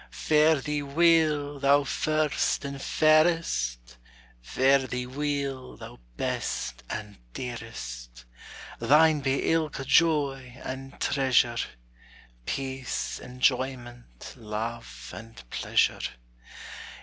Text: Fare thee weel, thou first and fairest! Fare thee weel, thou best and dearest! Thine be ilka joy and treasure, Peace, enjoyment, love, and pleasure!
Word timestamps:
Fare 0.09 0.55
thee 0.59 0.81
weel, 0.81 1.59
thou 1.59 1.83
first 1.83 2.65
and 2.65 2.81
fairest! 2.81 3.97
Fare 4.41 4.87
thee 4.87 5.05
weel, 5.05 5.77
thou 5.77 5.99
best 6.17 6.81
and 6.89 7.17
dearest! 7.33 8.25
Thine 8.79 9.19
be 9.19 9.51
ilka 9.51 9.85
joy 9.85 10.59
and 10.65 10.99
treasure, 10.99 11.57
Peace, 12.47 13.19
enjoyment, 13.19 14.33
love, 14.35 15.11
and 15.15 15.47
pleasure! 15.51 15.99